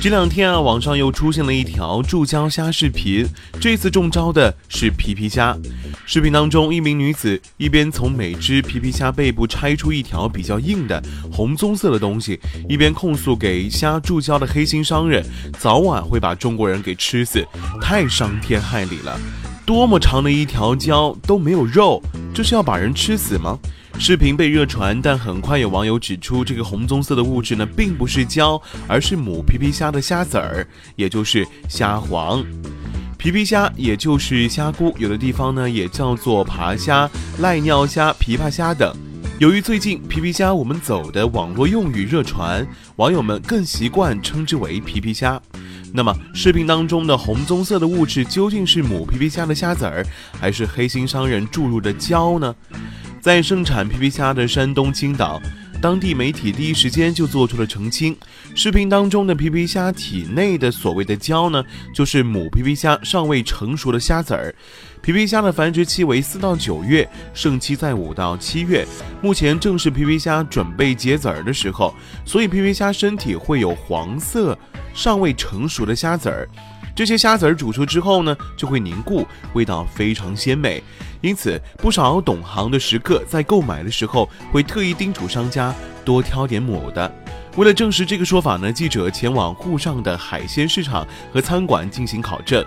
[0.00, 3.26] 这两天啊，网上又出现了一条注胶虾视频。
[3.58, 5.56] 这次中招的是皮皮虾。
[6.04, 11.02] 视频当中，一名女子一边从每只皮皮虾背部拆出一条比较硬的
[11.32, 12.38] 红棕色的东西，
[12.68, 15.24] 一边控诉给虾注胶的黑心商人
[15.58, 17.42] 早晚会把中国人给吃死，
[17.80, 19.18] 太伤天害理了。
[19.64, 22.02] 多么长的一条胶都没有肉，
[22.34, 23.56] 这是要把人吃死吗？
[23.96, 30.66] 视频被热传，但很快有网友指出，这个红棕色的物质呢，并不是胶，而是母皮皮虾的虾籽儿，
[30.96, 32.44] 也就是虾黄。
[33.16, 38.92] 皮皮虾也就是虾菇，有的地方呢也叫做爬虾、赖尿虾、琵琶虾等。
[39.38, 45.40] 由于最近皮皮虾我们走的网络用语热传，网友们更习惯称之为皮皮虾。
[45.96, 50.04] 那么，视频当中的红棕色的物质究竟是母皮皮虾的虾籽儿，
[50.40, 52.52] 还是黑心商人注入的胶呢？
[53.20, 55.40] 在盛产皮皮虾的山东青岛，
[55.84, 58.16] 当地媒体第一时间就做出了澄清。
[58.54, 64.54] 视频当中的皮皮虾体内的所谓的胶呢，就是母皮皮虾尚未成熟的虾籽儿。
[65.02, 68.86] 皮皮虾的繁殖期为四到九月，盛期在五到七月。
[69.20, 74.58] 目前正是皮皮虾准备结籽儿的时候，所以皮皮虾身体会有黄色
[74.94, 76.48] 尚未成熟的虾籽儿。
[76.94, 80.82] 这些虾子儿煮熟之后呢，就会凝固，味道非常鲜美。
[81.20, 87.10] 因此，不少懂行的食客在购买的时候会特意叮嘱商家多挑点母的。
[87.56, 92.64] 为了证实这个说法呢，记者前往沪上的海鲜市场和餐馆进行考证，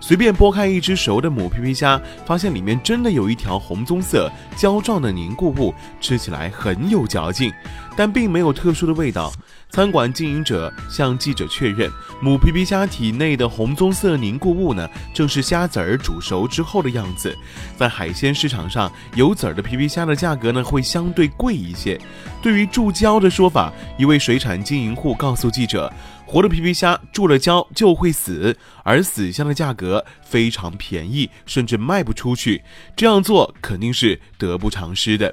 [0.00, 7.52] 随便剥开一只熟的母皮皮虾，发现里面真的有一条红棕色胶状的凝固物，吃起来很有嚼劲，
[7.96, 9.32] 但并没有特殊的味道。
[9.68, 11.90] 餐馆经营者向记者确认，
[12.22, 17.36] 母皮皮虾体内的红棕色凝固物呢，正是虾籽儿煮熟之后的样子。
[17.76, 22.00] 在海鲜市场上，有籽儿的皮皮虾的价格呢，会相对贵一些。
[22.40, 25.92] 对于注胶的说法，一位水产经营户告诉记者，
[26.26, 32.62] 活的皮皮虾注了胶就会死，而死虾的价格非常便宜，甚至卖不出去。
[32.96, 35.32] 这样做肯定是得不偿失的。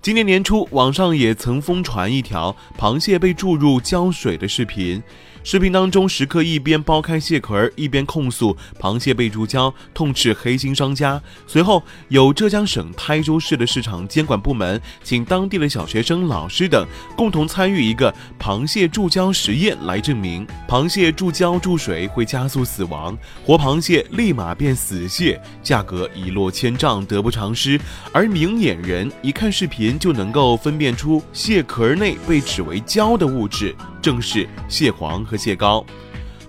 [0.00, 5.02] 今年年初，网上也曾疯传一条螃蟹被注入胶水的视频。
[5.44, 11.20] 视频当中，食客一边剥开蟹壳，一边控诉螃蟹被注胶，痛斥黑心商家。
[11.46, 27.78] 随后，有浙江省台州市的市场监管部门请当地的小学生、老师等共同参与一个螃蟹注胶实验，来证明螃蟹注胶注水会加速死亡，活螃蟹立马变死蟹，价格一落千丈，得不偿失。
[28.14, 33.76] 而明眼人一看视频就能够分辨出蟹壳内被指为胶的物质。
[34.04, 35.82] 正是蟹黄和蟹膏。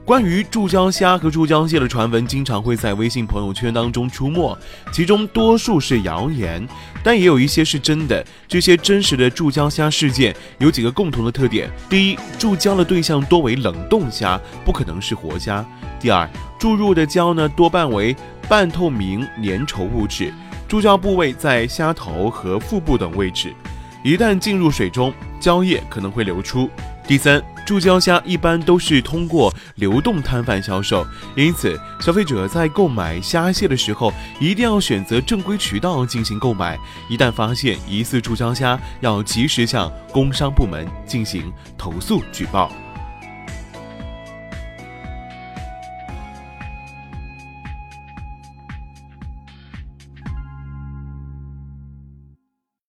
[0.03, 4.55] 关于注胶虾和注胶蟹的传闻，经常会在微信朋友圈当中出没，
[4.91, 6.67] 其中多数是谣言，
[7.01, 8.23] 但也有一些是真的。
[8.45, 15.63] 这些真实的注胶虾事件有几个共同的特点：第一，注胶的对象多为冷冻虾，不可能是活虾；
[15.97, 16.29] 第二，
[16.59, 18.13] 注入的胶呢多半为
[18.49, 20.33] 半透明粘稠物质，
[20.67, 23.53] 注胶部位在虾头和腹部等位置，
[24.03, 26.69] 一旦进入水中，胶液可能会流出。
[27.07, 31.05] 第三，注胶虾一般都是通过流动摊贩销售，
[31.35, 36.79] 因此消费者在购买虾蟹的时候，一定要选择正规渠道进行购买。
[37.07, 42.71] 一旦发现疑似注胶虾，要及时向工商部门进行投诉举报。